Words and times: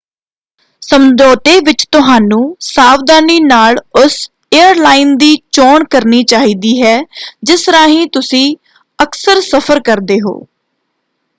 ਸਮਝੌਤੇ 0.81 1.59
ਵਿੱਚ 1.65 1.85
ਤੁਹਾਨੂੰ 1.91 2.39
ਸਾਵਧਾਨੀ 2.59 3.39
ਨਾਲ 3.39 3.75
ਉਸ 3.95 4.15
ਏਅਰਲਾਈਨ 4.51 5.15
ਦੀ 5.17 5.35
ਚੋਣ 5.51 5.83
ਕਰਨੀ 5.91 6.23
ਚਾਹੀਦੀ 6.23 6.81
ਹੈ 6.81 6.99
ਜਿਸ 7.43 7.67
ਰਾਹੀਂ 7.69 8.07
ਤੁਸੀਂ 8.13 8.55
ਅਕਸਰ 8.99 9.41
ਸਫ਼ਰ 9.41 9.79
ਕਰਦੇ 9.81 10.19
ਹੋ। 10.21 10.39